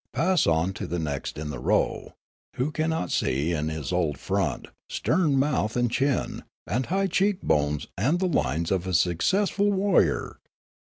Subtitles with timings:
[0.13, 2.15] Pass on to the next in the row;
[2.55, 7.85] who cannot see in his bold front, stern mouth and chin, and high cheek bones
[7.99, 10.39] the lines of a successful warrior